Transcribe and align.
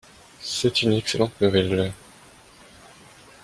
C’est 0.41 0.81
une 0.81 0.93
excellente 0.93 1.39
nouvelle. 1.41 1.93